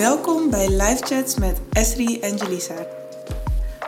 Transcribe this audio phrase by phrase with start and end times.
[0.00, 2.86] Welkom bij Live Chats met Esri en Jelisa.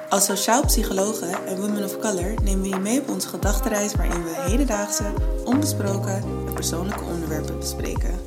[0.08, 4.22] Als sociaal psychologen en women of color nemen we je mee op onze gedachtenreis waarin
[4.22, 5.12] we hedendaagse,
[5.45, 8.20] onbesproken en persoonlijke onderwerpen bespreken.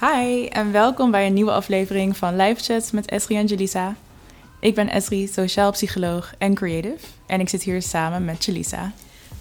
[0.00, 3.96] Hi en welkom bij een nieuwe aflevering van Live Chats met Esri en Jelisa.
[4.60, 8.92] Ik ben Esri, sociaal psycholoog en creative en ik zit hier samen met Jelisa.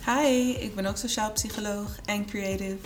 [0.05, 2.77] Hi, ik ben ook sociaal psycholoog en creative.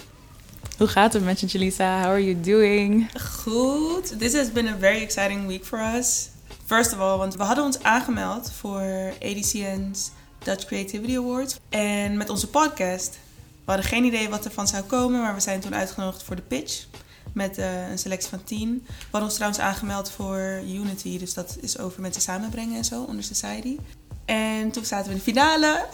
[0.78, 2.02] Hoe gaat het met je, Jelisa?
[2.02, 3.10] How are you doing?
[3.44, 4.20] Goed.
[4.20, 6.30] This has been a very exciting week for us.
[6.66, 10.12] First of all, want we hadden ons aangemeld voor ADCN's
[10.44, 11.60] Dutch Creativity Awards.
[11.70, 13.20] En met onze podcast.
[13.66, 16.36] We hadden geen idee wat er van zou komen, maar we zijn toen uitgenodigd voor
[16.36, 16.86] de pitch.
[17.34, 18.84] Met uh, een selectie van tien.
[18.88, 21.20] We hadden ons trouwens aangemeld voor Unity.
[21.20, 23.78] Dus dat is over mensen samenbrengen en zo onder Society.
[24.26, 25.86] En toen zaten we in de finale.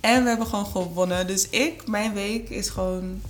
[0.00, 1.26] En we hebben gewoon gewonnen.
[1.26, 3.22] Dus ik, mijn week is gewoon...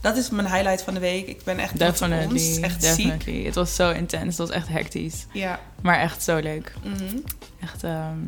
[0.00, 1.26] Dat is mijn highlight van de week.
[1.26, 2.60] Ik ben echt Definitely, ons.
[2.60, 3.34] Echt definitely.
[3.34, 3.44] ziek.
[3.46, 5.26] Het was zo intens, het was echt hectisch.
[5.32, 5.60] Ja.
[5.80, 6.74] Maar echt zo leuk.
[6.82, 7.16] Mhm.
[7.60, 8.18] Echt, ehm,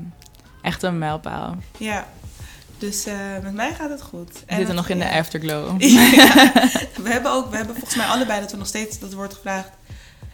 [0.62, 1.56] echt een mijlpaal.
[1.76, 2.06] Ja.
[2.78, 4.32] Dus eh, met mij gaat het goed.
[4.46, 5.80] We zitten nog in de afterglow.
[5.82, 6.52] Ja.
[7.02, 9.68] we hebben ook, we hebben volgens mij allebei dat we nog steeds dat wordt gevraagd.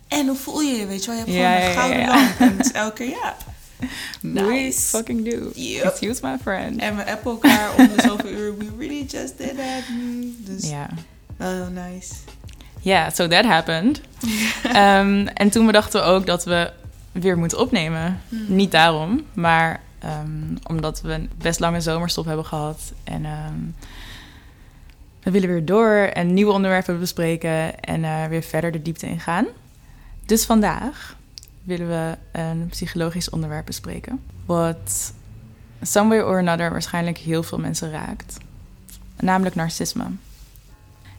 [0.08, 0.86] En hoe voel je je?
[0.86, 2.40] Weet je wel, je hebt gewoon een gouden lamp.
[2.40, 3.36] En elke keer ja.
[4.34, 4.88] We Nice.
[4.88, 5.50] fucking do.
[5.54, 5.84] Yep.
[5.84, 6.80] Excuse my friend.
[6.80, 8.56] En we appen elkaar om de zoveel uur.
[8.58, 9.82] We really just did that.
[10.38, 10.88] Dus Ja.
[11.36, 12.14] wel nice.
[12.80, 14.00] Ja, so that happened.
[14.72, 16.72] Ehm, en toen bedachten we ook dat we
[17.12, 18.20] weer moeten opnemen.
[18.28, 18.44] Hmm.
[18.48, 22.92] Niet daarom, maar ehm, omdat we een best lange zomerstop hebben gehad.
[23.04, 23.54] En ehm,
[25.22, 29.46] we willen weer door en nieuwe onderwerpen bespreken en eh, weer verder de diepte ingaan.
[30.26, 31.16] Dus vandaag
[31.66, 34.22] willen we een psychologisch onderwerp bespreken.
[34.46, 35.12] Wat
[35.82, 38.36] some way or another waarschijnlijk heel veel mensen raakt.
[39.20, 40.04] Namelijk narcisme.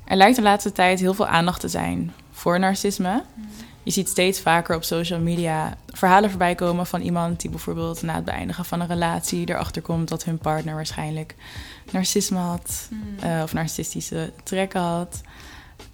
[0.04, 3.24] Er lijkt de laatste tijd heel veel aandacht te zijn voor narcisme.
[3.84, 8.16] Je ziet steeds vaker op social media verhalen voorbij komen van iemand die bijvoorbeeld na
[8.16, 11.36] het beëindigen van een relatie erachter komt dat hun partner waarschijnlijk
[11.92, 15.22] narcisme had eh, of narcistische trekken had.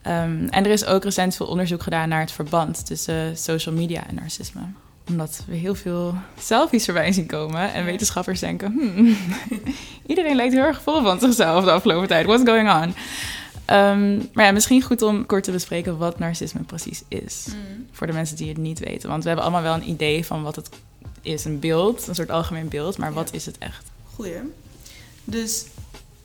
[0.01, 4.07] Ehm, en er is ook recent veel onderzoek gedaan naar het verband tussen social media
[4.07, 4.61] en narcisme.
[5.09, 9.17] Omdat we heel veel selfies voorbij zien komen en wetenschappers denken: hmm,
[10.07, 12.25] iedereen lijkt heel erg vol van zichzelf de afgelopen tijd.
[12.25, 12.94] What's going on?
[13.66, 17.45] Ehm, maar ja, misschien goed om kort te bespreken wat narcisme precies is.
[17.47, 17.85] Mm.
[17.91, 19.09] Voor de mensen die het niet weten.
[19.09, 20.69] Want we hebben allemaal wel een idee van wat het
[21.21, 21.45] is.
[21.45, 22.97] Een beeld, een soort algemeen beeld.
[22.97, 23.15] Maar Ja.
[23.15, 23.85] wat is het echt?
[24.15, 24.39] Goeie.
[25.23, 25.65] Dus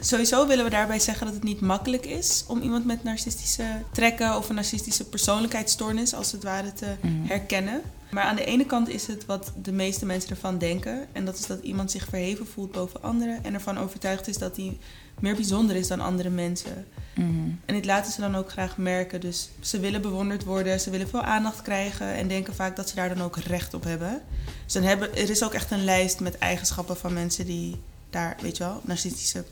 [0.00, 4.36] sowieso willen we daarbij zeggen dat het niet makkelijk is om iemand met narcistische trekken
[4.36, 7.26] of een narcistische persoonlijkheidsstoornis als het ware te Mhm.
[7.26, 7.80] herkennen.
[8.10, 11.06] Maar aan de ene kant is het wat de meeste mensen ervan denken.
[11.12, 14.56] En dat is dat iemand zich verheven voelt boven anderen en ervan overtuigd is dat
[14.56, 14.78] hij
[15.20, 16.86] meer bijzonder is dan andere mensen.
[17.14, 17.28] Mhm.
[17.64, 19.20] En dit laten ze dan ook graag merken.
[19.20, 22.94] Dus ze willen bewonderd worden, ze willen veel aandacht krijgen en denken vaak dat ze
[22.94, 24.22] daar dan ook recht op hebben.
[24.64, 27.76] Dus dan hebben, er is ook echt een lijst met eigenschappen van mensen die
[28.10, 29.44] daar, weet je wel, narcistische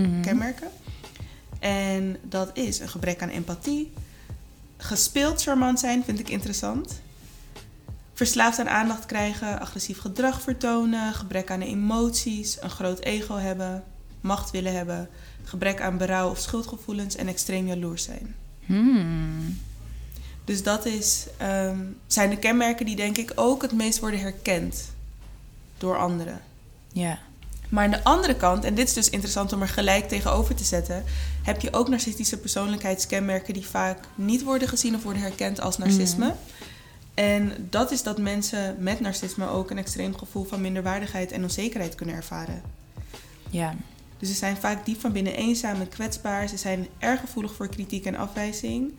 [0.00, 0.20] Mhm.
[0.20, 0.68] kenmerken.
[1.58, 3.92] En dat is een gebrek aan empathie.
[4.76, 7.00] Gespeeld charmant zijn vind ik interessant.
[8.12, 13.84] Verslaafd aan aandacht krijgen, agressief gedrag vertonen, gebrek aan emoties, een groot ego hebben,
[14.20, 15.08] macht willen hebben,
[15.44, 18.34] gebrek aan berouw of schuldgevoelens en extreem jaloers zijn.
[18.66, 19.58] Hmm.
[20.44, 24.90] Dus dat is, ehm, zijn de kenmerken die denk ik ook het meest worden herkend
[25.78, 26.40] door anderen.
[26.92, 27.18] Ja.
[27.72, 30.64] Maar aan de andere kant, en dit is dus interessant om er gelijk tegenover te
[30.64, 31.04] zetten,
[31.42, 36.34] heb je ook narcistische persoonlijkheidskenmerken die vaak niet worden gezien of worden herkend als narcisme.
[37.14, 41.94] En dat is dat mensen met narcisme ook een extreem gevoel van minderwaardigheid en onzekerheid
[41.94, 42.62] kunnen ervaren.
[43.50, 43.74] Ja.
[44.18, 46.48] Dus ze zijn vaak diep van binnen eenzaam en kwetsbaar.
[46.48, 48.92] Ze zijn erg gevoelig voor kritiek en afwijzing.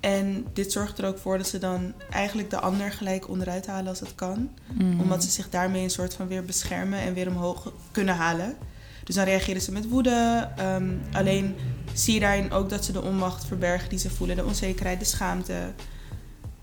[0.00, 3.88] En dit zorgt er ook voor dat ze dan eigenlijk de ander gelijk onderuit halen
[3.88, 4.50] als het kan.
[4.78, 5.00] Mhm.
[5.00, 8.56] Omdat ze zich daarmee een soort van weer beschermen en weer omhoog kunnen halen.
[9.04, 10.48] Dus dan reageren ze met woede.
[10.56, 11.54] Ehm, alleen
[11.92, 14.36] zie je daarin ook dat ze de onmacht verbergen die ze voelen.
[14.36, 15.54] De onzekerheid, de schaamte.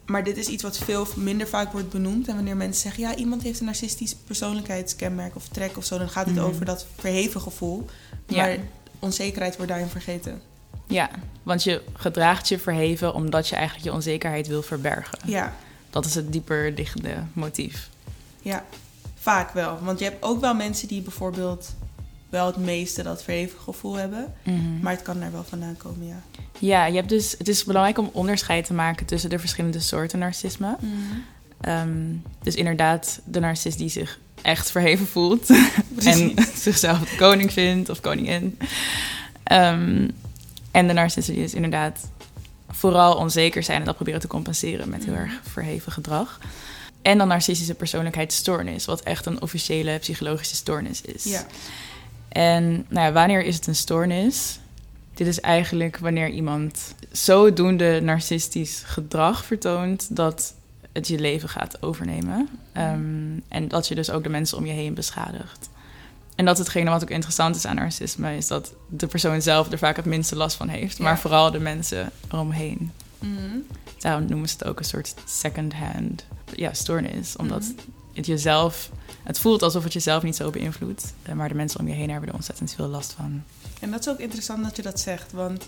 [0.06, 2.27] Maar dit is iets wat veel minder vaak wordt benoemd.
[2.27, 6.09] En wanneer mensen zeggen, ja, iemand heeft een narcistisch persoonlijkheidskenmerk of trek of zo, dan
[6.09, 6.45] gaat het Mhm.
[6.45, 7.85] over dat verheven gevoel.
[8.27, 8.35] Ja.
[8.45, 8.57] Maar
[9.00, 10.41] onzekerheid wordt daarin vergeten.
[10.88, 11.10] Ja,
[11.44, 15.19] want je gedraagt je verheven omdat je eigenlijk je onzekerheid wil verbergen.
[15.25, 15.56] Ja,
[15.89, 17.89] Dat is het dieper liggende motief.
[18.42, 18.66] ja,
[19.19, 19.80] vaak wel.
[19.81, 21.75] Want je hebt ook wel mensen die bijvoorbeeld
[22.30, 24.34] wel het meeste dat verheven gevoel hebben.
[24.81, 26.22] Maar het kan daar wel vandaan komen, ja.
[26.60, 30.19] Ja, je hebt dus, het is belangrijk om onderscheid te maken tussen de verschillende soorten
[30.19, 30.78] narcisme.
[31.62, 32.13] Ehm,
[32.44, 35.50] dus inderdaad, de narcist die zich echt verheven voelt
[36.06, 38.57] en zichzelf koning vindt of koningin.
[39.44, 40.07] Ehm,
[40.77, 42.09] En de narcisten die dus inderdaad
[42.69, 45.21] vooral onzeker zijn en dat proberen te compenseren met heel Mhm.
[45.24, 46.39] erg verheven gedrag.
[47.01, 51.24] En dan narcistische persoonlijkheidsstoornis, wat echt een officiële psychologische stoornis is.
[51.24, 51.45] Ja.
[52.29, 54.59] En nou ja, wanneer is het een stoornis?
[55.13, 60.53] Dit is eigenlijk wanneer iemand zodoende narcistisch gedrag vertoont dat
[60.94, 62.50] het je leven gaat overnemen.
[62.74, 63.00] Ehm,
[63.47, 65.69] en dat je dus ook de mensen om je heen beschadigt.
[66.38, 69.78] En dat hetgene wat ook interessant is aan narcisme, is dat de persoon zelf er
[69.78, 71.04] vaak het minste last van heeft, Ja.
[71.04, 72.92] maar vooral de mensen eromheen.
[73.19, 73.57] Mhm.
[74.00, 76.25] Daarom noemen ze het ook een soort second-hand
[76.56, 77.72] ja, stoornis, omdat Mhm.
[78.13, 78.89] het jezelf,
[79.24, 82.10] het voelt alsof het jezelf niet zo beïnvloedt, eh, maar de mensen om je heen
[82.10, 83.44] hebben er ontzettend veel last van.
[83.81, 85.68] En dat is ook interessant dat je dat zegt, want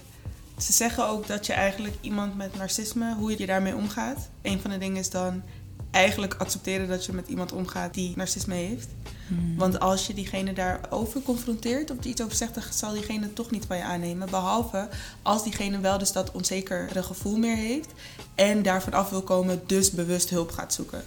[0.58, 4.30] ze zeggen ook dat je eigenlijk iemand met narcisme, hoe je daarmee omgaat.
[4.42, 5.42] Een van de dingen is dan
[5.92, 8.88] eigenlijk accepteren dat je met iemand omgaat die narcisme heeft.
[9.28, 9.56] Hmm.
[9.58, 13.52] Want als je diegene daarover confronteert of er iets over zegt, dan zal diegene toch
[13.52, 14.30] niet van je aannemen.
[14.30, 14.90] Behalve
[15.22, 17.90] als diegene wel dus dat onzekere gevoel meer heeft
[18.36, 21.04] en daarvan af wil komen, dus bewust hulp gaat zoeken.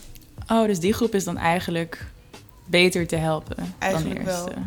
[0.49, 2.07] Oh, dus die groep is dan eigenlijk
[2.65, 4.55] beter te helpen Eigenlijk dan de eerste.
[4.55, 4.65] wel.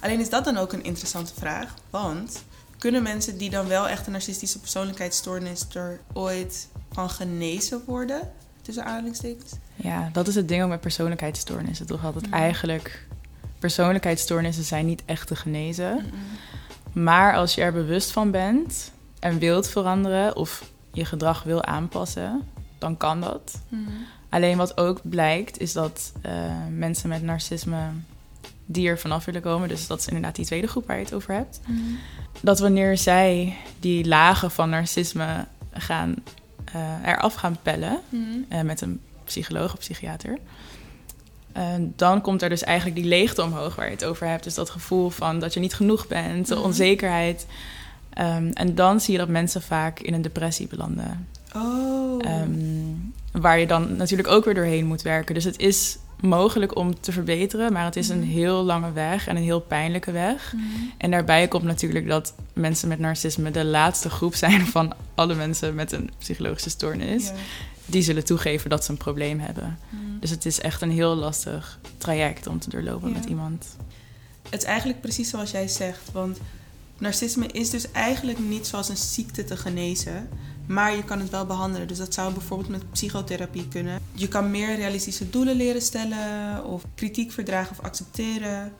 [0.00, 2.42] Alleen is dat dan ook een interessante vraag, want
[2.78, 8.32] kunnen mensen die dan wel echt een narcistische persoonlijkheidsstoornis er ooit van genezen worden?
[8.62, 9.52] Tussen aanhalingstekens.
[9.76, 11.86] Ja, dat is het ding ook met persoonlijkheidsstoornissen.
[11.86, 12.34] Toch altijd Mhm.
[12.34, 13.06] eigenlijk...
[13.58, 16.04] Persoonlijkheidsstoornissen zijn niet echt te genezen.
[16.92, 20.36] Maar als je er bewust van bent en wilt veranderen...
[20.36, 22.40] of je gedrag wil aanpassen,
[22.78, 23.60] dan kan dat.
[23.68, 23.82] Mhm.
[24.28, 26.32] Alleen wat ook blijkt, is dat eh,
[26.70, 27.78] mensen met narcisme...
[28.66, 29.68] die er vanaf willen komen...
[29.68, 31.60] dus dat is inderdaad die tweede groep waar je het over hebt...
[31.66, 31.80] Mhm.
[32.40, 36.14] dat wanneer zij die lagen van narcisme gaan,
[37.04, 38.00] eraf gaan pellen...
[38.08, 38.22] Mhm.
[38.48, 40.38] eh, met een psycholoog of psychiater.
[41.52, 41.64] eh,
[41.96, 44.44] dan komt er dus eigenlijk die leegte omhoog waar je het over hebt.
[44.44, 46.64] Dus dat gevoel van dat je niet genoeg bent, de Mhm.
[46.64, 47.46] onzekerheid.
[48.12, 51.28] Ehm, en dan zie je dat mensen vaak in een depressie belanden.
[51.56, 52.26] Oh.
[52.26, 52.50] Ehm,
[53.32, 55.34] waar je dan natuurlijk ook weer doorheen moet werken.
[55.34, 58.28] Dus het is mogelijk om te verbeteren, maar het is een Mhm.
[58.28, 60.52] heel lange weg en een heel pijnlijke weg.
[60.52, 60.64] Mhm.
[60.98, 65.74] En daarbij komt natuurlijk dat mensen met narcisme de laatste groep zijn van alle mensen
[65.74, 67.26] met een psychologische stoornis.
[67.26, 67.32] Ja.
[67.86, 69.78] Die zullen toegeven dat ze een probleem hebben.
[69.88, 70.02] Mhm.
[70.20, 73.14] Dus het is echt een heel lastig traject om te doorlopen Ja.
[73.14, 73.76] met iemand.
[74.50, 76.12] Het is eigenlijk precies zoals jij zegt.
[76.12, 76.38] Want
[76.98, 80.28] narcisme is dus eigenlijk niet zoals een ziekte te genezen.
[80.72, 81.88] Maar je kan het wel behandelen.
[81.88, 84.00] Dus dat zou bijvoorbeeld met psychotherapie kunnen.
[84.12, 86.64] Je kan meer realistische doelen leren stellen.
[86.64, 88.72] Of kritiek verdragen of accepteren.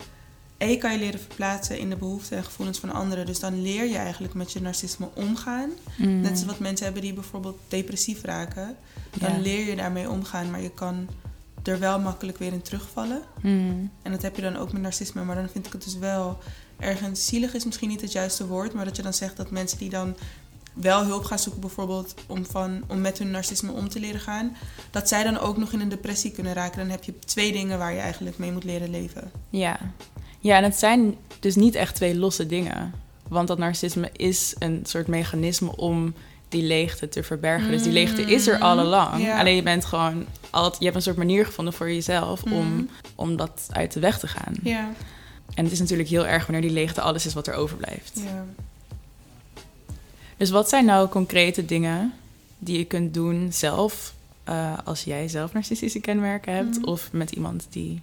[0.56, 3.26] En je kan je leren verplaatsen in de behoeften en gevoelens van anderen.
[3.26, 5.70] Dus dan leer je eigenlijk met je narcisme omgaan.
[5.96, 8.76] Net zoals wat mensen hebben die bijvoorbeeld depressief raken.
[9.18, 10.50] Dan leer je daarmee omgaan.
[10.50, 11.08] Maar je kan
[11.62, 13.22] er wel makkelijk weer in terugvallen.
[13.40, 13.90] Mm.
[14.02, 15.24] En dat heb je dan ook met narcisme.
[15.24, 16.38] Maar dan vind ik het dus wel
[16.78, 18.72] ergens zielig is misschien niet het juiste woord.
[18.72, 20.16] Maar dat je dan zegt dat mensen die dan
[20.72, 24.56] wel hulp gaan zoeken, bijvoorbeeld om, van, om met hun narcisme om te leren gaan,
[24.90, 26.78] dat zij dan ook nog in een depressie kunnen raken.
[26.78, 29.30] Dan heb je twee dingen waar je eigenlijk mee moet leren leven.
[29.50, 29.78] Ja.
[30.40, 32.92] ja, en het zijn dus niet echt twee losse dingen.
[33.28, 36.14] Want dat narcisme is een soort mechanisme om
[36.48, 37.70] die leegte te verbergen.
[37.70, 38.56] Dus die leegte is er.
[38.58, 39.38] Mm, Ja.
[39.38, 42.54] Alleen je bent gewoon altijd, je hebt een soort manier gevonden voor jezelf Mhm.
[42.54, 44.54] om, om dat uit de weg te gaan.
[44.62, 44.90] Ja,
[45.54, 48.12] En het is natuurlijk heel erg wanneer die leegte alles is wat er overblijft.
[48.14, 48.44] ja.
[50.42, 52.12] Dus wat zijn nou concrete dingen
[52.58, 56.88] die je kunt doen zelf, eh, als jij zelf narcistische kenmerken hebt, Mhm.
[56.88, 58.00] of met iemand die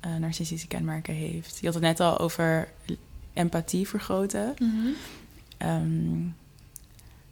[0.00, 1.58] eh, narcistische kenmerken heeft?
[1.60, 2.68] Je had het net al over
[3.32, 4.54] empathie vergroten.
[5.56, 6.18] Ehm,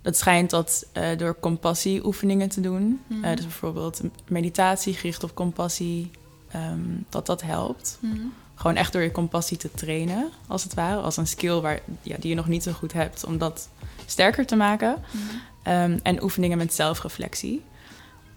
[0.03, 3.35] dat schijnt dat eh, door compassieoefeningen te doen, Mhm.
[3.35, 6.11] dus bijvoorbeeld meditatie gericht op compassie,
[6.51, 7.99] ehm, dat dat helpt.
[8.01, 8.17] Mhm.
[8.55, 11.01] Gewoon echt door je compassie te trainen, als het ware.
[11.01, 13.69] Als een skill waar, ja, die je nog niet zo goed hebt, om dat
[14.11, 14.97] sterker te maken.
[15.11, 15.23] Mhm.
[15.63, 17.63] Ehm, en oefeningen met zelfreflectie.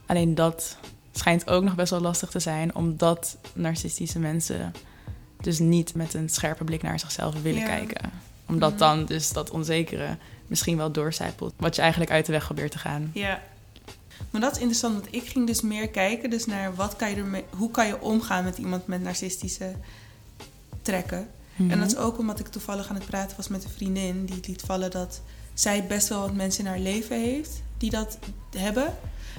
[0.05, 0.77] Alleen dat
[1.11, 4.73] schijnt ook nog best wel lastig te zijn, omdat narcistische mensen
[5.41, 7.65] dus niet met een scherpe blik naar zichzelf willen Ja.
[7.65, 8.09] kijken.
[8.47, 8.79] Omdat Mhm.
[8.79, 12.77] dan dus dat onzekere misschien wel doorcijpelt, wat je eigenlijk uit de weg probeert te
[12.77, 13.11] gaan.
[13.13, 13.41] Ja.
[14.29, 17.15] Maar dat is interessant, want ik ging dus meer kijken dus naar wat kan je
[17.15, 19.71] ermee, hoe kan je omgaan met iemand met narcistische
[20.81, 21.27] trekken.
[21.57, 24.39] En dat is ook omdat ik toevallig aan het praten was met een vriendin die
[24.47, 25.21] liet vallen dat
[25.53, 28.17] zij best wel wat mensen in haar leven heeft die dat
[28.57, 28.85] hebben.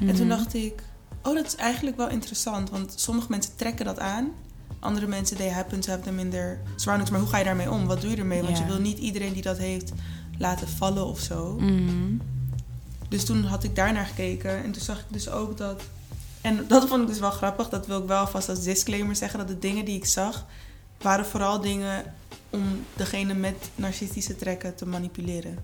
[0.00, 0.36] En toen Mhm.
[0.36, 0.82] dacht ik,
[1.22, 4.30] oh, dat is eigenlijk wel interessant, want sommige mensen trekken dat aan.
[4.78, 7.10] Andere mensen, they happen to have them in their surroundings.
[7.10, 7.86] Maar hoe ga je daarmee om?
[7.86, 8.42] Wat doe je ermee?
[8.42, 9.92] Want je wil niet iedereen die dat heeft
[10.38, 11.56] laten vallen of zo.
[11.60, 12.16] Mhm.
[13.08, 15.82] Dus toen had ik daarnaar gekeken en toen zag ik dus ook dat.
[16.40, 19.38] En dat vond ik dus wel grappig, dat wil ik wel vast als disclaimer zeggen:
[19.38, 20.46] dat de dingen die ik zag,
[21.00, 22.14] waren vooral dingen
[22.50, 22.62] om
[22.96, 25.58] degene met narcistische trekken te manipuleren.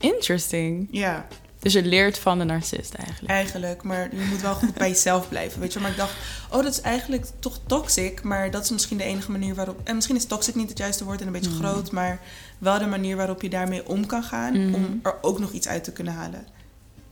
[0.00, 0.88] Interesting.
[0.90, 1.26] Ja,
[1.58, 3.32] Dus je leert van de narcist eigenlijk.
[3.32, 3.82] eigenlijk.
[3.82, 5.80] Maar je moet wel goed bij jezelf blijven, weet je.
[5.80, 6.14] Maar ik dacht,
[6.50, 8.22] oh, dat is eigenlijk toch toxic.
[8.22, 9.80] Maar dat is misschien de enige manier waarop...
[9.84, 11.56] En misschien is toxic niet het juiste woord en een beetje Mm.
[11.56, 11.90] groot.
[11.90, 12.20] Maar
[12.58, 14.64] wel de manier waarop je daarmee om kan gaan.
[14.66, 14.74] Mhm.
[14.74, 16.46] Om er ook nog iets uit te kunnen halen.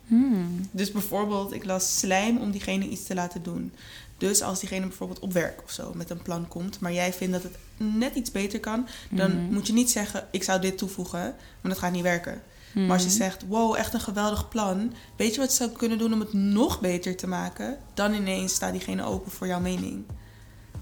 [0.07, 0.69] Hmm.
[0.71, 3.73] Dus bijvoorbeeld, ik las slijm om diegene iets te laten doen.
[4.19, 7.33] Dus als diegene bijvoorbeeld op werk of zo met een plan komt, maar jij vindt
[7.33, 9.53] dat het net iets beter kan, dan Mhm.
[9.53, 11.21] moet je niet zeggen: ik zou dit toevoegen,
[11.61, 12.43] want dat gaat niet werken.
[12.75, 13.17] Maar als je Mhm.
[13.17, 16.33] zegt: wow, echt een geweldig plan, weet je wat je zou kunnen doen om het
[16.33, 17.79] nog beter te maken?
[17.95, 20.05] Dan ineens staat diegene open voor jouw mening.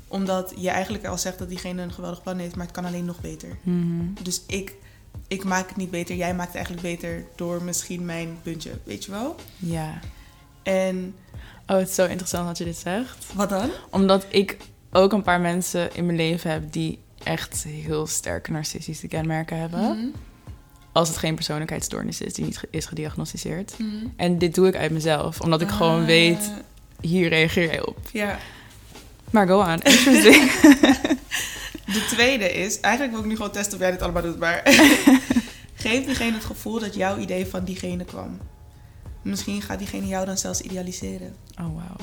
[0.09, 3.05] Omdat je eigenlijk al zegt dat diegene een geweldig plan heeft, maar het kan alleen
[3.05, 3.57] nog beter.
[3.63, 4.23] Mhm.
[4.23, 4.75] Dus ik,
[5.29, 9.05] ik maak het niet beter, jij maakt het eigenlijk beter door misschien mijn puntje, weet
[9.05, 9.35] je wel?
[9.57, 9.99] Ja.
[10.63, 11.15] En
[11.69, 13.27] Oh, het is zo interessant dat je dit zegt.
[13.35, 13.71] wat dan?
[13.91, 14.57] Omdat ik
[14.93, 19.81] ook een paar mensen in mijn leven heb die echt heel sterke narcistische kenmerken hebben.
[19.81, 20.07] Mhm.
[20.97, 23.75] Als het geen persoonlijkheidsstoornis is die niet ge- is gediagnosticeerd.
[23.79, 24.07] Mhm.
[24.17, 26.51] En dit doe ik uit mezelf, omdat ik gewoon Ah, weet,
[27.01, 27.99] hier reageer jij op.
[28.13, 28.39] Ja.
[29.31, 30.51] Maar go on, interesting.
[31.97, 34.63] De tweede is, eigenlijk wil ik nu gewoon testen of jij dit allemaal doet, maar
[35.75, 38.39] geef diegene het gevoel dat jouw idee van diegene kwam.
[39.23, 41.35] Misschien gaat diegene jou dan zelfs idealiseren.
[41.61, 42.01] oh, wow.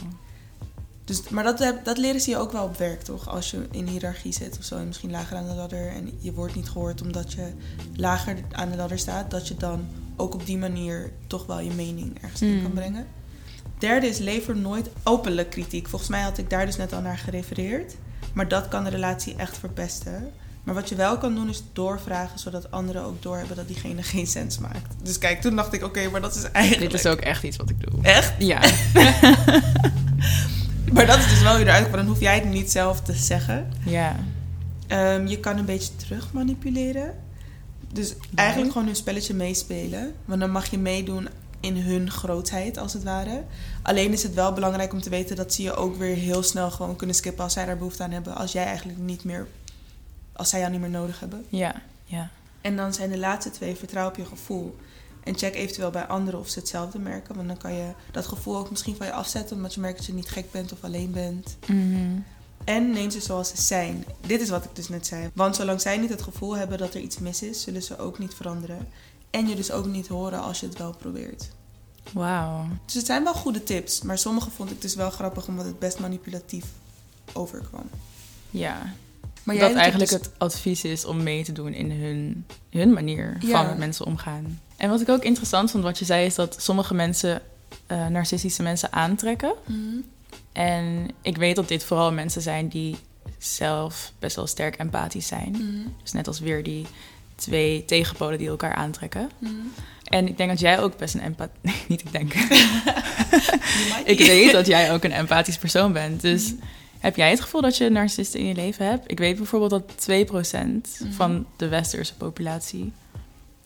[1.06, 3.30] Dus, maar dat, dat leren ze je ook wel op werk, toch?
[3.30, 6.34] Als je in hiërarchie zit of zo en misschien lager aan de ladder en je
[6.34, 7.48] wordt niet gehoord omdat je
[7.96, 9.86] lager aan de ladder staat, dat je dan
[10.18, 12.62] ook op die manier toch wel je mening ergens in Mm.
[12.62, 13.08] kan brengen.
[13.78, 15.88] Derde is lever nooit openlijk kritiek.
[15.88, 17.94] Volgens mij had ik daar dus net al naar gerefereerd.
[18.34, 20.32] Maar dat kan de relatie echt verpesten.
[20.64, 24.28] Maar wat je wel kan doen is doorvragen, zodat anderen ook doorhebben dat diegene geen
[24.28, 24.96] sens maakt.
[25.04, 26.92] Dus kijk, toen dacht ik, oké, maar dat is eigenlijk...
[26.92, 28.02] Dit is ook echt iets wat ik doe.
[28.04, 28.34] Echt?
[28.40, 28.62] Ja.
[30.92, 33.14] Maar dat is dus wel weer eruit, maar dan hoef jij het niet zelf te
[33.14, 33.72] zeggen.
[33.86, 34.16] Ja.
[34.88, 37.16] Ehm, je kan een beetje terug manipuleren.
[37.94, 40.14] Dus eigenlijk gewoon hun spelletje meespelen.
[40.26, 41.28] Want dan mag je meedoen
[41.60, 43.44] in hun grootheid, als het ware.
[43.82, 46.72] Alleen is het wel belangrijk om te weten dat ze je ook weer heel snel
[46.72, 48.36] gewoon kunnen skippen als zij daar behoefte aan hebben.
[48.36, 49.48] Als jij eigenlijk niet meer,
[50.34, 51.46] als zij jou niet meer nodig hebben.
[51.50, 51.82] Ja.
[52.06, 52.30] Ja.
[52.62, 54.76] En dan zijn de laatste twee, vertrouw op je gevoel.
[55.24, 57.36] En check eventueel bij anderen of ze hetzelfde merken.
[57.36, 59.56] Want dan kan je dat gevoel ook misschien van je afzetten.
[59.56, 61.58] Omdat je merkt dat je niet gek bent of alleen bent.
[61.68, 62.20] Mhm.
[62.64, 64.06] En neem ze zoals ze zijn.
[64.28, 65.30] Dit is wat ik dus net zei.
[65.34, 68.20] Want zolang zij niet het gevoel hebben dat er iets mis is, zullen ze ook
[68.20, 68.88] niet veranderen.
[69.30, 71.50] En je dus ook niet horen als je het wel probeert.
[72.12, 72.68] Wauw.
[72.86, 75.80] Dus het zijn wel goede tips, maar sommige vond ik dus wel grappig omdat het
[75.80, 76.66] best manipulatief
[77.34, 77.90] overkwam.
[78.50, 78.94] Ja.
[79.44, 83.38] Maar dat eigenlijk dus- het advies is om mee te doen in hun, hun manier
[83.40, 83.58] Ja.
[83.58, 84.60] van met mensen omgaan.
[84.84, 87.42] En wat ik ook interessant vond, wat je zei, is dat sommige mensen
[87.88, 89.54] eh, narcistische mensen aantrekken.
[89.66, 89.78] Mhm.
[90.52, 92.96] En ik weet dat dit vooral mensen zijn die
[93.38, 95.52] zelf best wel sterk empathisch zijn.
[95.52, 95.88] Mhm.
[96.02, 96.86] Dus net als weer die
[97.36, 99.30] twee tegenpolen die elkaar aantrekken.
[99.38, 99.52] Mhm.
[100.04, 101.50] En ik denk dat jij ook best een empath...
[101.62, 102.34] Nee, niet ik denk.
[104.14, 106.22] Ik weet dat jij ook een empathisch persoon bent.
[106.22, 106.54] Dus
[107.00, 109.12] heb jij het gevoel dat je narcisten in je leven hebt?
[109.12, 111.12] Ik weet bijvoorbeeld dat 2% Mhm.
[111.12, 112.92] van de westerse populatie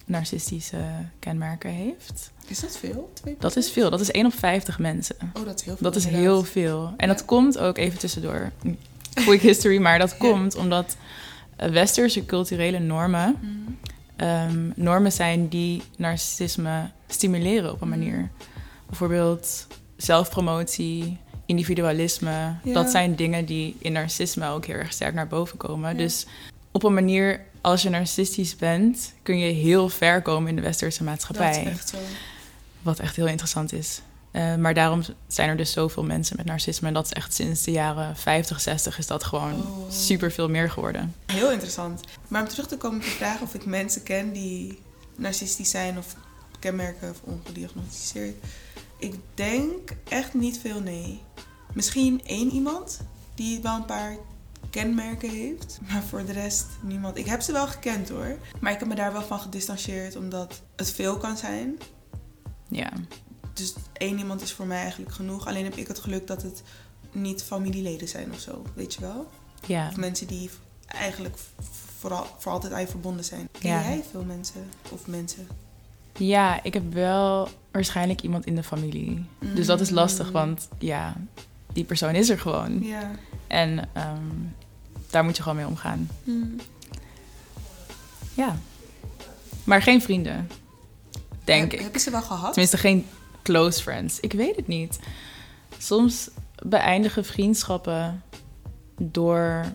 [0.08, 0.78] narcistische
[1.20, 2.32] kenmerken heeft.
[2.48, 3.10] Is dat veel?
[3.30, 3.38] 2%?
[3.40, 3.90] Dat is veel.
[3.90, 5.16] Dat is 1 op 50 mensen.
[5.34, 5.84] Oh, dat is heel veel.
[5.84, 6.30] Dat is inderdaad.
[6.32, 6.86] heel veel.
[6.98, 7.14] En Ja.
[7.14, 8.52] dat komt ook even tussendoor.
[9.14, 10.18] Quick history, maar dat Ja.
[10.18, 10.98] komt omdat
[11.56, 13.52] eh, westerse culturele normen Mhm.
[14.16, 18.00] ehm, normen zijn die narcissisme stimuleren op een Mhm.
[18.00, 18.30] manier.
[18.86, 22.56] Bijvoorbeeld zelfpromotie, individualisme.
[22.64, 22.74] Ja.
[22.74, 25.92] Dat zijn dingen die in narcisme ook heel erg sterk naar boven komen.
[25.92, 25.98] Ja.
[25.98, 26.26] Dus
[26.77, 31.03] op een manier, als je narcistisch bent, kun je heel ver komen in de westerse
[31.03, 31.53] maatschappij.
[31.53, 31.98] Dat is echt zo.
[32.81, 34.01] Wat echt heel interessant is.
[34.31, 36.88] Eh, maar daarom zijn er dus zoveel mensen met narcisme.
[36.88, 39.91] En dat is echt sinds de jaren 50, 60 is dat gewoon Oh.
[39.91, 41.15] super veel meer geworden.
[41.25, 42.01] Heel interessant.
[42.27, 44.79] Maar om terug te komen op de vraag of ik mensen ken die
[45.15, 46.15] narcistisch zijn of
[46.60, 48.36] kenmerken of ongediagnosticeerd.
[49.00, 51.22] Ik denk echt niet veel, nee.
[51.74, 53.00] Misschien één iemand
[53.36, 54.15] die wel een paar
[54.70, 55.80] kenmerken heeft.
[55.92, 57.18] Maar voor de rest niemand.
[57.18, 58.38] Ik heb ze wel gekend hoor.
[58.60, 61.78] Maar ik heb me daar wel van gedistanceerd omdat het veel kan zijn.
[62.70, 62.90] Ja,
[63.54, 65.48] Dus één iemand is voor mij eigenlijk genoeg.
[65.48, 66.64] Alleen heb ik het geluk dat het
[67.12, 68.64] niet familieleden zijn of zo.
[68.74, 69.30] Weet je wel?
[69.66, 69.88] ja.
[69.88, 70.50] Of mensen die
[70.88, 71.36] eigenlijk
[72.00, 73.50] vooral, voor altijd aan je verbonden zijn.
[73.60, 73.82] Ken Ja.
[73.82, 74.70] jij veel mensen?
[74.92, 75.48] Of mensen?
[76.18, 79.26] ja, ik heb wel waarschijnlijk iemand in de familie.
[79.54, 80.32] Dus dat is lastig, Mm.
[80.32, 81.16] want ja,
[81.74, 82.84] die persoon is er gewoon.
[82.84, 83.12] Ja.
[83.48, 84.32] En ehm,
[85.10, 86.10] daar moet je gewoon mee omgaan.
[86.24, 86.56] Mm.
[88.34, 88.56] Ja.
[89.63, 90.50] Maar geen vrienden,
[91.44, 91.86] denk Heb, ik.
[91.86, 92.48] Heb je ze wel gehad?
[92.54, 93.06] Tenminste, geen
[93.44, 94.20] close friends.
[94.20, 95.00] Ik weet het niet.
[95.77, 96.30] Soms
[96.66, 98.24] beëindigen vriendschappen
[99.01, 99.66] door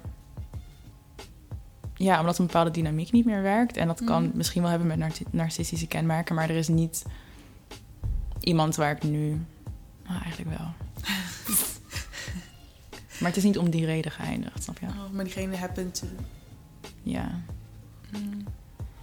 [1.95, 3.77] ja, omdat een bepaalde dynamiek niet meer werkt.
[3.77, 4.37] En dat kan Mhm.
[4.37, 7.03] misschien wel hebben met nar- narcistische kenmerken, maar er is niet
[8.41, 9.41] iemand waar ik nu.
[10.09, 10.67] Nou, eigenlijk wel.
[13.23, 14.87] Maar het is niet om die reden geëindigd, snap je?
[14.87, 16.07] Oh, maar diegene happened to.
[17.03, 17.41] Ja.
[18.11, 18.45] Mm.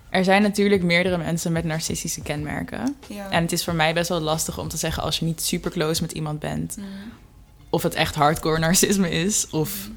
[0.10, 2.96] Er zijn natuurlijk meerdere mensen met narcistische kenmerken.
[3.08, 3.30] Ja.
[3.30, 5.72] En het is voor mij best wel lastig om te zeggen als je niet super
[5.72, 6.86] close met iemand bent, Mm.
[7.70, 9.96] of het echt hardcore narcisme is, of Mm.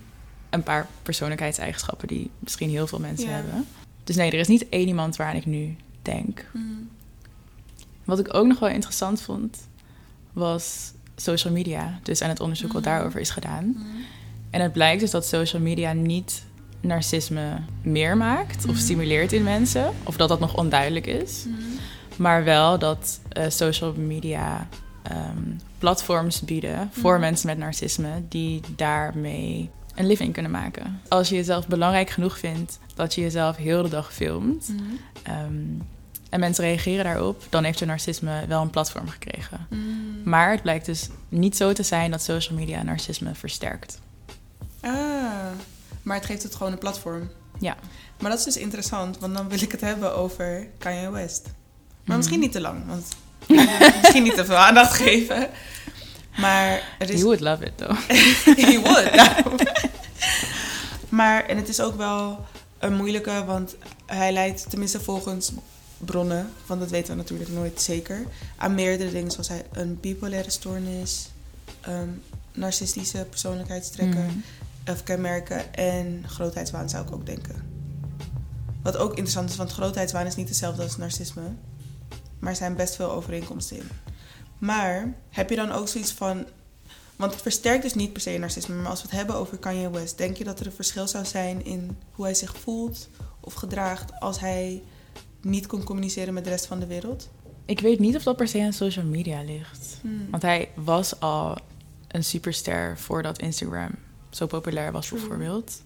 [0.50, 3.34] een paar persoonlijkheidseigenschappen die misschien heel veel mensen Ja.
[3.34, 3.66] hebben.
[4.04, 6.46] Dus nee, er is niet één iemand waaraan ik nu denk.
[8.04, 9.58] Wat ik ook nog wel interessant vond,
[10.32, 11.98] was social media.
[12.02, 12.90] Dus aan het onderzoek wat Mhm.
[12.90, 13.64] daarover is gedaan.
[13.64, 13.86] Mm.
[14.50, 16.42] En het blijkt dus dat social media niet
[16.80, 17.44] narcisme
[17.82, 18.80] meer maakt of Mhm.
[18.82, 19.90] stimuleert in mensen.
[20.04, 21.46] Of dat dat nog onduidelijk is.
[22.16, 24.68] Maar wel dat eh, social media
[25.02, 27.20] ehm, platforms bieden voor Mhm.
[27.20, 31.00] mensen met narcisme die daarmee een living kunnen maken.
[31.08, 34.98] Als je jezelf belangrijk genoeg vindt dat je jezelf heel de dag filmt Mm.
[36.32, 39.66] En mensen reageren daarop, dan heeft je narcisme wel een platform gekregen.
[39.70, 40.20] Mm.
[40.24, 43.98] Maar het blijkt dus niet zo te zijn dat social media narcisme versterkt.
[44.80, 44.92] Ah,
[46.02, 47.30] maar het geeft het gewoon een platform.
[47.58, 47.76] Ja.
[48.20, 51.42] Maar dat is dus interessant, want dan wil ik het hebben over Kanye West.
[51.44, 51.52] Maar
[52.04, 52.16] Mhm.
[52.16, 53.06] misschien niet te lang, want
[54.02, 55.48] misschien niet te veel aandacht geven.
[56.38, 57.20] Maar er is...
[57.20, 57.98] You would love it though.
[58.66, 59.14] He would.
[59.14, 59.56] nou.
[61.20, 62.46] maar, en het is ook wel
[62.78, 65.52] een moeilijke, want hij leidt, tenminste volgens
[66.04, 68.24] bronnen, want dat weten we natuurlijk nooit zeker,
[68.56, 71.28] aan meerdere dingen, zoals hij een bipolaire stoornis,
[71.80, 72.08] ehm,
[72.52, 74.90] narcistische persoonlijkheidstrekken Mhm.
[74.90, 77.70] of kenmerken en grootheidswaan zou ik ook denken.
[78.82, 81.42] Wat ook interessant is, want grootheidswaan is niet hetzelfde als narcisme,
[82.38, 83.88] maar er zijn best veel overeenkomsten in.
[84.58, 86.46] Maar heb je dan ook zoiets van
[87.16, 88.74] want het versterkt dus niet per se narcisme.
[88.74, 91.24] Maar als we het hebben over Kanye West, denk je dat er een verschil zou
[91.24, 93.08] zijn in hoe hij zich voelt
[93.40, 94.82] of gedraagt als hij
[95.42, 97.28] niet kon communiceren met de rest van de wereld?
[97.64, 99.98] Ik weet niet of dat per se aan social media ligt.
[100.00, 100.26] Hmm.
[100.30, 101.56] Want hij was al
[102.08, 103.90] een superster voordat Instagram
[104.30, 105.18] zo populair was, True.
[105.20, 105.82] bijvoorbeeld.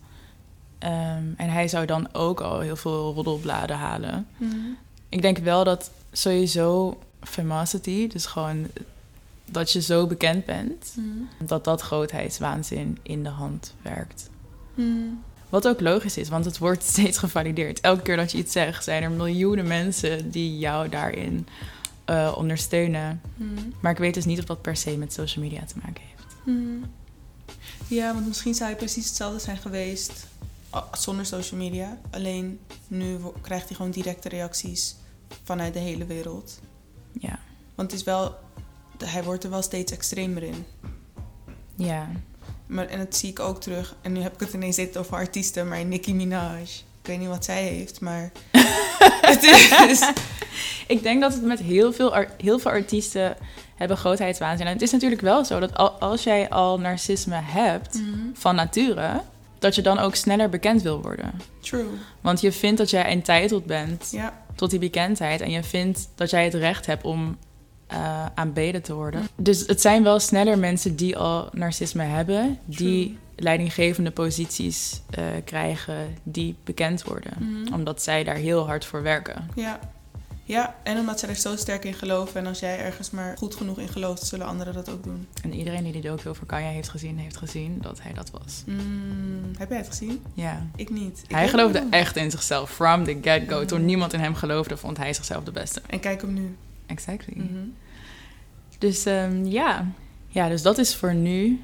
[0.79, 4.27] Ehm, en hij zou dan ook al heel veel roddelbladen halen.
[4.37, 4.77] Hmm.
[5.09, 8.67] Ik denk wel dat sowieso famosity, dus gewoon
[9.45, 11.29] dat je zo bekend bent, Hmm.
[11.47, 14.31] dat dat grootheidswaanzin in de hand werkt.
[15.49, 17.81] Wat ook logisch is, want het wordt steeds gevalideerd.
[17.81, 21.47] Elke keer dat je iets zegt, zijn er miljoenen mensen die jou daarin
[22.05, 23.21] eh, ondersteunen.
[23.37, 23.73] Hmm.
[23.81, 26.37] Maar ik weet dus niet of dat per se met social media te maken heeft.
[26.45, 26.85] Hmm.
[27.89, 30.27] Ja, want misschien zou hij precies hetzelfde zijn geweest
[30.93, 31.99] zonder social media.
[32.11, 34.97] Alleen nu krijgt hij gewoon directe reacties
[35.43, 36.61] vanuit de hele wereld.
[37.13, 37.39] Ja.
[37.75, 38.35] Want het is wel,
[39.05, 40.65] hij wordt er wel steeds extremer in.
[41.75, 42.11] Ja.
[42.67, 43.95] Maar, en dat zie ik ook terug.
[44.03, 46.63] En nu heb ik het ineens dit over artiesten, maar Nicki Minaj.
[47.01, 48.33] Ik weet niet wat zij heeft, maar.
[49.33, 49.43] het
[49.89, 50.11] is.
[50.87, 53.37] Ik denk dat het met heel veel, heel veel artiesten
[53.75, 54.67] hebben grootheidswaanzin.
[54.67, 58.19] En het is natuurlijk wel zo dat al- als jij al narcisme hebt Mhm.
[58.35, 59.21] van nature,
[59.59, 61.33] dat je dan ook sneller bekend wil worden.
[61.61, 61.87] True.
[62.21, 64.13] Want je vindt dat jij entitled bent
[64.55, 65.41] tot die bekendheid.
[65.41, 67.37] En je vindt dat jij het recht hebt om
[67.87, 69.29] eh, aanbeden te worden.
[69.37, 76.15] Dus het zijn wel sneller mensen die al narcisme hebben, die leidinggevende posities eh, krijgen,
[76.23, 77.33] die bekend worden.
[77.39, 77.75] Mhm.
[77.75, 79.51] Omdat zij daar heel hard voor werken.
[79.55, 79.79] Ja.
[80.49, 82.41] Ja, en omdat ze er zo sterk in geloven.
[82.41, 85.27] En als jij ergens maar goed genoeg in gelooft, zullen anderen dat ook doen.
[85.43, 88.63] En iedereen die die docu over Kanye heeft gezien, heeft gezien dat hij dat was.
[88.67, 90.23] Mm, heb jij het gezien?
[90.35, 90.67] Ja.
[90.77, 91.23] Ik niet.
[91.29, 91.93] Ik Hij geloofde niet.
[91.93, 92.71] echt in zichzelf.
[92.71, 93.65] From the get-go.
[93.65, 95.81] Toen niemand in hem geloofde, vond hij zichzelf de beste.
[95.87, 96.57] En kijk hem nu.
[96.87, 97.35] Exactly.
[97.37, 97.65] Mhm.
[98.79, 99.87] Dus ehm, ja.
[100.29, 101.61] Ja, dus dat is voor nu,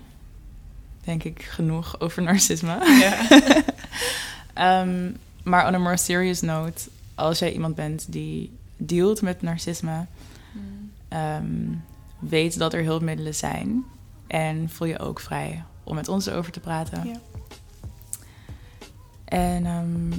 [1.05, 2.99] denk ik, genoeg over narcisme.
[3.01, 3.27] Ja.
[4.55, 5.11] Ehm,
[5.43, 10.07] maar on a more serious note, als jij iemand bent die dealt met narcisme,
[10.53, 10.91] Mm.
[11.09, 11.69] ehm,
[12.19, 13.85] weet dat er hulpmiddelen zijn.
[14.27, 17.07] En voel je ook vrij om met ons erover te praten.
[17.09, 17.21] Ja.
[19.25, 20.13] En ehm,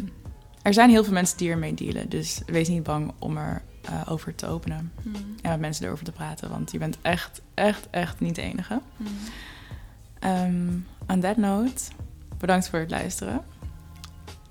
[0.64, 2.10] er zijn heel veel mensen die ermee dealen.
[2.10, 4.92] Dus wees niet bang om er eh, over te openen.
[5.02, 5.16] Mm.
[5.16, 6.50] En met mensen erover te praten.
[6.50, 8.82] Want je bent echt, echt, echt niet de enige.
[8.98, 10.86] Mm.
[11.08, 11.84] On that note,
[12.38, 13.42] bedankt voor het luisteren.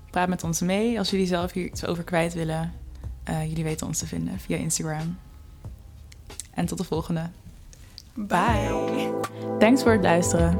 [0.09, 2.73] Praat met ons mee als jullie zelf hier iets over kwijt willen.
[3.23, 5.17] Eh, jullie weten ons te vinden via Instagram.
[6.53, 7.29] En tot de volgende.
[8.13, 9.11] Bye.
[9.59, 10.59] Thanks voor het luisteren.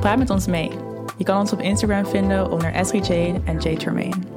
[0.00, 0.70] Praat met ons mee.
[1.18, 4.33] Je kan ons op Instagram vinden onder Esri Jade en Jade Tremaine.